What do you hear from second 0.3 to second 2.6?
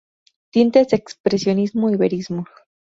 Tintes de expresionismo y verismo.